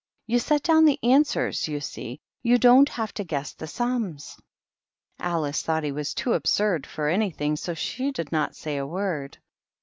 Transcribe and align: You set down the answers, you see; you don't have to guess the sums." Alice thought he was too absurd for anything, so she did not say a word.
You 0.25 0.39
set 0.39 0.63
down 0.63 0.85
the 0.85 0.97
answers, 1.03 1.67
you 1.67 1.79
see; 1.79 2.21
you 2.41 2.57
don't 2.57 2.89
have 2.89 3.13
to 3.13 3.23
guess 3.23 3.53
the 3.53 3.67
sums." 3.67 4.35
Alice 5.19 5.61
thought 5.61 5.83
he 5.83 5.91
was 5.91 6.15
too 6.15 6.33
absurd 6.33 6.87
for 6.87 7.07
anything, 7.07 7.55
so 7.55 7.75
she 7.75 8.09
did 8.11 8.31
not 8.31 8.55
say 8.55 8.77
a 8.77 8.87
word. 8.87 9.37